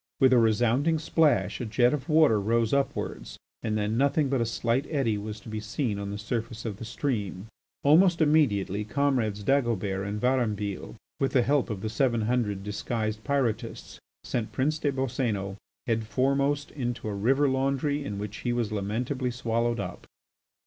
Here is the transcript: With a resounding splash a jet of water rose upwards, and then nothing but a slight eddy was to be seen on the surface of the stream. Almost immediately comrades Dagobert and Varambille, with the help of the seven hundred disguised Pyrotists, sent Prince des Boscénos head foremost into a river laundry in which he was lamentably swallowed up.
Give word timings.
With 0.19 0.33
a 0.33 0.39
resounding 0.39 0.97
splash 0.97 1.61
a 1.61 1.65
jet 1.67 1.93
of 1.93 2.09
water 2.09 2.39
rose 2.39 2.73
upwards, 2.73 3.37
and 3.61 3.77
then 3.77 3.99
nothing 3.99 4.29
but 4.29 4.41
a 4.41 4.47
slight 4.47 4.87
eddy 4.89 5.15
was 5.15 5.39
to 5.41 5.47
be 5.47 5.59
seen 5.59 5.99
on 5.99 6.09
the 6.09 6.17
surface 6.17 6.65
of 6.65 6.77
the 6.77 6.85
stream. 6.85 7.45
Almost 7.83 8.19
immediately 8.19 8.83
comrades 8.83 9.43
Dagobert 9.43 10.07
and 10.07 10.19
Varambille, 10.19 10.95
with 11.19 11.33
the 11.33 11.43
help 11.43 11.69
of 11.69 11.81
the 11.81 11.87
seven 11.89 12.21
hundred 12.21 12.63
disguised 12.63 13.23
Pyrotists, 13.23 13.99
sent 14.23 14.51
Prince 14.51 14.79
des 14.79 14.91
Boscénos 14.91 15.57
head 15.85 16.07
foremost 16.07 16.71
into 16.71 17.07
a 17.07 17.13
river 17.13 17.47
laundry 17.47 18.03
in 18.03 18.17
which 18.17 18.37
he 18.37 18.51
was 18.51 18.71
lamentably 18.71 19.29
swallowed 19.29 19.79
up. 19.79 20.07